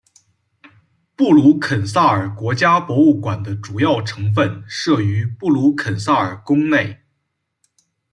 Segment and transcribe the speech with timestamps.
[1.15, 7.03] 布鲁肯撒尔国家博物馆的主要部分设于布鲁肯撒尔宫内。